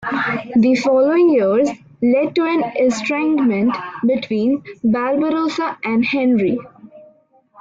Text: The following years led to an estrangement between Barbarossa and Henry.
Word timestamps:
The 0.55 0.73
following 0.83 1.29
years 1.29 1.69
led 2.01 2.33
to 2.33 2.43
an 2.45 2.63
estrangement 2.75 3.75
between 4.03 4.63
Barbarossa 4.83 5.77
and 5.83 6.03
Henry. 6.03 6.57